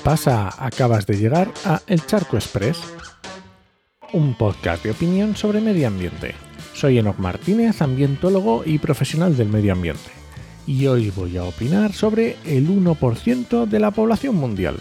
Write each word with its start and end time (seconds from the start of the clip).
pasa? 0.00 0.50
Acabas 0.58 1.06
de 1.06 1.16
llegar 1.16 1.52
a 1.64 1.80
El 1.86 2.04
Charco 2.04 2.36
Express, 2.36 2.78
un 4.12 4.34
podcast 4.34 4.82
de 4.82 4.90
opinión 4.90 5.36
sobre 5.36 5.60
medio 5.60 5.86
ambiente. 5.86 6.34
Soy 6.74 6.98
Enoc 6.98 7.18
Martínez, 7.18 7.82
ambientólogo 7.82 8.62
y 8.64 8.78
profesional 8.78 9.36
del 9.36 9.48
medio 9.48 9.72
ambiente, 9.72 10.10
y 10.66 10.86
hoy 10.86 11.10
voy 11.10 11.36
a 11.36 11.44
opinar 11.44 11.92
sobre 11.92 12.36
el 12.44 12.68
1% 12.68 13.66
de 13.66 13.80
la 13.80 13.90
población 13.90 14.36
mundial. 14.36 14.76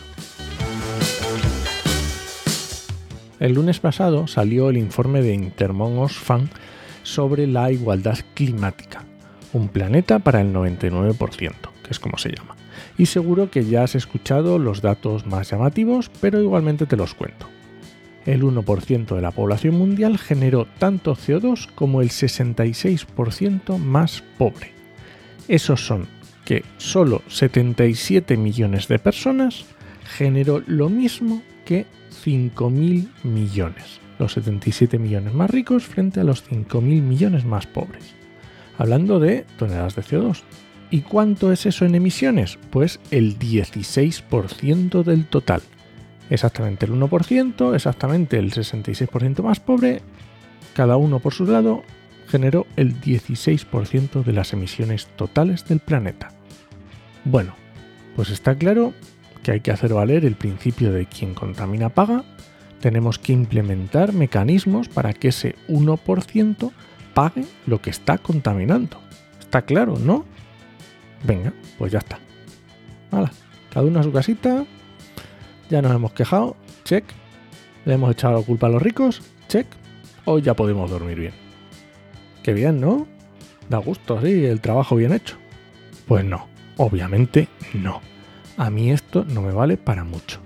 El 3.39 3.53
lunes 3.53 3.79
pasado 3.79 4.27
salió 4.27 4.69
el 4.69 4.77
informe 4.77 5.21
de 5.21 5.33
Intermon 5.33 5.99
Oxfam 5.99 6.49
sobre 7.03 7.45
la 7.45 7.71
igualdad 7.71 8.17
climática, 8.33 9.05
un 9.53 9.67
planeta 9.67 10.19
para 10.19 10.41
el 10.41 10.53
99%, 10.53 11.53
que 11.83 11.91
es 11.91 11.99
como 11.99 12.17
se 12.17 12.29
llama. 12.35 12.58
Y 12.97 13.05
seguro 13.07 13.49
que 13.49 13.65
ya 13.65 13.83
has 13.83 13.95
escuchado 13.95 14.59
los 14.59 14.81
datos 14.81 15.25
más 15.25 15.51
llamativos, 15.51 16.09
pero 16.21 16.41
igualmente 16.41 16.85
te 16.85 16.97
los 16.97 17.13
cuento. 17.13 17.47
El 18.25 18.43
1% 18.43 19.15
de 19.15 19.21
la 19.21 19.31
población 19.31 19.75
mundial 19.75 20.17
generó 20.17 20.67
tanto 20.77 21.15
CO2 21.15 21.67
como 21.73 22.01
el 22.01 22.09
66% 22.09 23.77
más 23.77 24.23
pobre. 24.37 24.71
Esos 25.47 25.85
son 25.85 26.07
que 26.45 26.63
solo 26.77 27.21
77 27.27 28.37
millones 28.37 28.87
de 28.87 28.99
personas 28.99 29.65
generó 30.03 30.61
lo 30.65 30.89
mismo 30.89 31.41
que 31.65 31.85
5.000 32.23 33.07
millones. 33.23 33.99
Los 34.17 34.33
77 34.33 34.99
millones 34.99 35.33
más 35.33 35.49
ricos 35.49 35.85
frente 35.85 36.19
a 36.19 36.23
los 36.23 36.43
5.000 36.49 36.81
millones 36.81 37.45
más 37.45 37.67
pobres. 37.67 38.15
Hablando 38.77 39.19
de 39.19 39.45
toneladas 39.57 39.95
de 39.95 40.03
CO2. 40.03 40.41
¿Y 40.91 41.01
cuánto 41.01 41.51
es 41.51 41.65
eso 41.65 41.85
en 41.85 41.95
emisiones? 41.95 42.57
Pues 42.71 42.99
el 43.11 43.37
16% 43.37 45.03
del 45.03 45.25
total. 45.25 45.61
Exactamente 46.29 46.85
el 46.85 46.93
1%, 46.93 47.75
exactamente 47.75 48.37
el 48.37 48.51
66% 48.51 49.43
más 49.43 49.59
pobre, 49.59 50.01
cada 50.73 50.97
uno 50.97 51.19
por 51.19 51.33
su 51.33 51.45
lado, 51.45 51.83
generó 52.27 52.67
el 52.75 52.99
16% 53.01 54.23
de 54.23 54.33
las 54.33 54.53
emisiones 54.53 55.07
totales 55.15 55.65
del 55.67 55.79
planeta. 55.79 56.29
Bueno, 57.25 57.53
pues 58.15 58.29
está 58.29 58.55
claro 58.55 58.93
que 59.43 59.51
hay 59.51 59.61
que 59.61 59.71
hacer 59.71 59.93
valer 59.93 60.25
el 60.25 60.35
principio 60.35 60.91
de 60.91 61.05
quien 61.05 61.33
contamina 61.33 61.89
paga, 61.89 62.23
tenemos 62.79 63.19
que 63.19 63.33
implementar 63.33 64.13
mecanismos 64.13 64.87
para 64.89 65.13
que 65.13 65.29
ese 65.29 65.55
1% 65.67 66.71
pague 67.13 67.45
lo 67.65 67.81
que 67.81 67.89
está 67.89 68.17
contaminando. 68.17 68.99
Está 69.39 69.63
claro, 69.63 69.97
¿no? 69.97 70.25
Venga, 71.23 71.53
pues 71.77 71.91
ya 71.91 71.99
está. 71.99 72.19
Hala, 73.11 73.31
cada 73.71 73.85
uno 73.85 73.99
a 73.99 74.03
su 74.03 74.11
casita. 74.11 74.65
Ya 75.69 75.81
nos 75.81 75.93
hemos 75.93 76.13
quejado. 76.13 76.55
Check. 76.83 77.05
Le 77.85 77.93
hemos 77.93 78.11
echado 78.11 78.39
la 78.39 78.45
culpa 78.45 78.67
a 78.67 78.69
los 78.69 78.81
ricos. 78.81 79.21
Check. 79.47 79.67
Hoy 80.25 80.41
ya 80.41 80.55
podemos 80.55 80.89
dormir 80.89 81.19
bien. 81.19 81.33
Qué 82.43 82.53
bien, 82.53 82.79
¿no? 82.79 83.07
Da 83.69 83.77
gusto 83.77 84.17
así, 84.17 84.45
el 84.45 84.61
trabajo 84.61 84.95
bien 84.95 85.13
hecho. 85.13 85.37
Pues 86.07 86.25
no, 86.25 86.47
obviamente 86.77 87.47
no. 87.73 88.01
A 88.57 88.69
mí 88.69 88.91
esto 88.91 89.25
no 89.25 89.41
me 89.41 89.51
vale 89.51 89.77
para 89.77 90.03
mucho. 90.03 90.39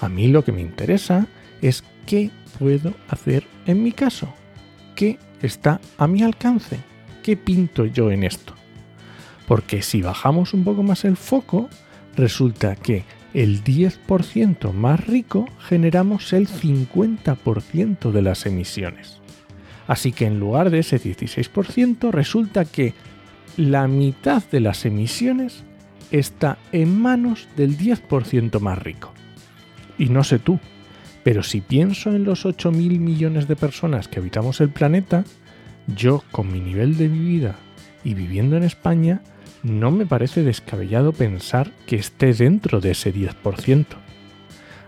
A 0.00 0.08
mí 0.08 0.28
lo 0.28 0.44
que 0.44 0.52
me 0.52 0.60
interesa 0.60 1.26
es 1.62 1.84
qué 2.06 2.30
puedo 2.58 2.94
hacer 3.08 3.46
en 3.66 3.82
mi 3.82 3.92
caso. 3.92 4.28
¿Qué 4.94 5.18
está 5.42 5.80
a 5.98 6.06
mi 6.06 6.22
alcance? 6.22 6.78
¿Qué 7.22 7.36
pinto 7.36 7.86
yo 7.86 8.10
en 8.10 8.24
esto? 8.24 8.54
Porque 9.46 9.82
si 9.82 10.02
bajamos 10.02 10.54
un 10.54 10.64
poco 10.64 10.82
más 10.82 11.04
el 11.04 11.16
foco, 11.16 11.68
resulta 12.16 12.76
que 12.76 13.04
el 13.34 13.62
10% 13.62 14.72
más 14.72 15.06
rico 15.06 15.46
generamos 15.60 16.32
el 16.32 16.48
50% 16.48 18.10
de 18.10 18.22
las 18.22 18.46
emisiones. 18.46 19.20
Así 19.86 20.12
que 20.12 20.26
en 20.26 20.40
lugar 20.40 20.70
de 20.70 20.80
ese 20.80 21.00
16%, 21.00 22.10
resulta 22.10 22.64
que 22.64 22.94
la 23.56 23.86
mitad 23.88 24.42
de 24.50 24.60
las 24.60 24.84
emisiones 24.84 25.64
está 26.10 26.58
en 26.72 27.00
manos 27.00 27.48
del 27.56 27.76
10% 27.78 28.58
más 28.60 28.78
rico. 28.78 29.12
Y 29.98 30.06
no 30.06 30.24
sé 30.24 30.38
tú, 30.38 30.58
pero 31.22 31.42
si 31.42 31.60
pienso 31.60 32.14
en 32.14 32.24
los 32.24 32.46
8.000 32.46 32.72
millones 33.00 33.48
de 33.48 33.56
personas 33.56 34.08
que 34.08 34.18
habitamos 34.18 34.60
el 34.60 34.70
planeta, 34.70 35.24
yo 35.86 36.22
con 36.30 36.52
mi 36.52 36.60
nivel 36.60 36.96
de 36.96 37.08
vida 37.08 37.56
y 38.04 38.14
viviendo 38.14 38.56
en 38.56 38.62
España, 38.62 39.22
no 39.66 39.90
me 39.90 40.06
parece 40.06 40.42
descabellado 40.42 41.12
pensar 41.12 41.72
que 41.86 41.96
esté 41.96 42.32
dentro 42.32 42.80
de 42.80 42.92
ese 42.92 43.12
10%. 43.12 43.86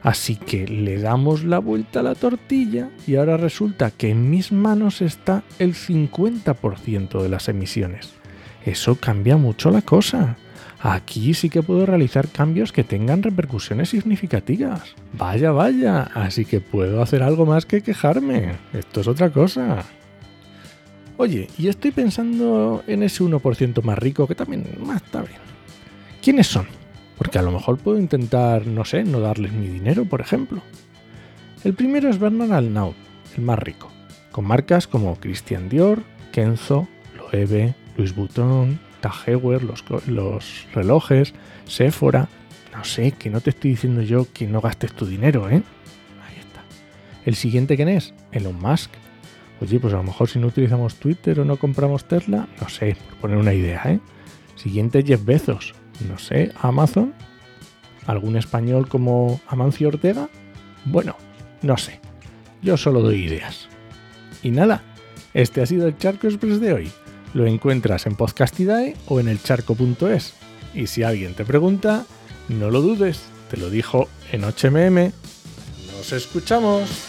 Así 0.03 0.37
que 0.37 0.69
le 0.69 1.00
damos 1.00 1.43
la 1.43 1.59
vuelta 1.59 2.00
a 2.00 2.05
la 2.05 2.15
tortilla 2.15 2.89
y 3.06 3.16
ahora 3.16 3.37
resulta 3.37 3.91
que 3.91 4.11
en 4.11 4.31
mis 4.31 4.53
manos 4.53 5.03
está 5.03 5.43
el 5.59 5.75
50% 5.75 7.21
de 7.21 7.28
las 7.28 7.49
emisiones. 7.49 8.15
Eso 8.65 8.94
cambia 8.94 9.37
mucho 9.37 9.71
la 9.71 9.83
cosa. 9.83 10.37
Aquí 10.81 11.34
sí 11.34 11.50
que 11.50 11.65
puedo 11.65 11.84
realizar 11.84 12.28
cambios 12.28 12.71
que 12.71 12.84
tengan 12.84 13.25
repercusiones 13.25 13.89
significativas. 13.89 14.95
Vaya, 15.15 15.50
vaya, 15.50 16.03
así 16.15 16.45
que 16.45 16.60
puedo 16.60 17.03
hacer 17.03 17.25
algo 17.25 17.47
más 17.47 17.66
que 17.66 17.83
quejarme. 17.83 18.53
Esto 18.72 19.00
es 19.00 19.09
otra 19.09 19.31
cosa. 19.31 19.84
Oye, 21.20 21.48
y 21.58 21.66
estoy 21.66 21.90
pensando 21.90 22.84
en 22.86 23.02
ese 23.02 23.24
1% 23.24 23.82
más 23.82 23.98
rico 23.98 24.28
que 24.28 24.36
también 24.36 24.64
más 24.78 25.02
está 25.02 25.20
bien. 25.22 25.40
¿Quiénes 26.22 26.46
son? 26.46 26.68
Porque 27.16 27.40
a 27.40 27.42
lo 27.42 27.50
mejor 27.50 27.76
puedo 27.76 27.98
intentar, 27.98 28.68
no 28.68 28.84
sé, 28.84 29.02
no 29.02 29.18
darles 29.18 29.52
mi 29.52 29.66
dinero, 29.66 30.04
por 30.04 30.20
ejemplo. 30.20 30.62
El 31.64 31.74
primero 31.74 32.08
es 32.08 32.20
Bernard 32.20 32.52
Arnault, 32.52 32.94
el 33.36 33.42
más 33.42 33.58
rico, 33.58 33.90
con 34.30 34.44
marcas 34.44 34.86
como 34.86 35.16
Christian 35.16 35.68
Dior, 35.68 36.04
Kenzo, 36.30 36.86
Loewe, 37.16 37.74
Louis 37.96 38.14
Vuitton, 38.14 38.78
Tag 39.00 39.14
Heuer, 39.26 39.64
los, 39.64 39.84
los 40.06 40.68
relojes, 40.72 41.34
Sephora. 41.66 42.28
No 42.72 42.84
sé, 42.84 43.10
que 43.10 43.28
no 43.28 43.40
te 43.40 43.50
estoy 43.50 43.72
diciendo 43.72 44.02
yo 44.02 44.32
que 44.32 44.46
no 44.46 44.60
gastes 44.60 44.92
tu 44.92 45.04
dinero, 45.04 45.50
¿eh? 45.50 45.64
Ahí 46.24 46.38
está. 46.38 46.62
El 47.24 47.34
siguiente, 47.34 47.74
¿quién 47.74 47.88
es? 47.88 48.14
Elon 48.30 48.56
Musk, 48.60 48.92
Oye, 49.60 49.80
pues 49.80 49.92
a 49.94 49.96
lo 49.98 50.04
mejor 50.04 50.28
si 50.28 50.38
no 50.38 50.46
utilizamos 50.46 50.96
Twitter 50.96 51.41
o 51.41 51.44
no 51.44 51.56
compramos 51.56 52.06
Tesla, 52.06 52.48
no 52.60 52.69
sé, 52.69 52.96
por 53.10 53.19
poner 53.19 53.38
una 53.38 53.54
idea, 53.54 53.82
¿eh? 53.86 54.00
Siguiente 54.54 55.02
Jeff 55.04 55.24
Bezos, 55.24 55.74
no 56.08 56.19
sé, 56.19 56.52
Amazon, 56.60 57.14
algún 58.06 58.36
español 58.36 58.88
como 58.88 59.41
Amancio 59.48 59.88
Ortega, 59.88 60.28
bueno, 60.84 61.16
no 61.62 61.76
sé, 61.76 62.00
yo 62.62 62.76
solo 62.76 63.02
doy 63.02 63.24
ideas. 63.24 63.68
Y 64.42 64.50
nada, 64.50 64.82
este 65.34 65.60
ha 65.60 65.66
sido 65.66 65.86
el 65.86 65.98
Charco 65.98 66.26
Express 66.26 66.60
de 66.60 66.72
hoy. 66.72 66.92
Lo 67.34 67.47
encuentras 67.47 68.06
en 68.06 68.14
Podcastidae 68.14 68.97
o 69.06 69.20
en 69.20 69.28
elcharco.es. 69.28 70.34
Y 70.74 70.86
si 70.86 71.02
alguien 71.02 71.34
te 71.34 71.44
pregunta, 71.44 72.06
no 72.48 72.70
lo 72.70 72.80
dudes, 72.80 73.22
te 73.50 73.56
lo 73.56 73.70
dijo 73.70 74.08
en 74.32 74.42
HMM. 74.42 75.12
Nos 75.97 76.12
escuchamos. 76.12 77.08